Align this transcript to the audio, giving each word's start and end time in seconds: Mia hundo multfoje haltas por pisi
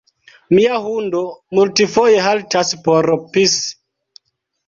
Mia 0.59 0.77
hundo 0.85 1.19
multfoje 1.59 2.23
haltas 2.29 2.73
por 2.87 3.09
pisi 3.37 3.67